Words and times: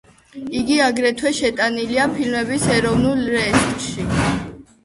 იგი 0.59 0.77
აგრეთვე 0.85 1.33
შეტანილია 1.41 2.07
ფილმების 2.15 2.65
ეროვნულ 2.79 3.23
რეესტრში. 3.37 4.09